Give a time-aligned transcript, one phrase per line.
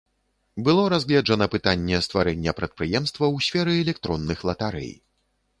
[0.67, 4.93] Было разгледжана пытанне стварэння прадпрыемства ў сферы электронных латарэй.